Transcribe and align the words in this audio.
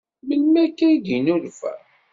Melmi 0.27 0.59
akka 0.65 0.85
i 0.89 0.97
d-yennulfa? 1.03 1.73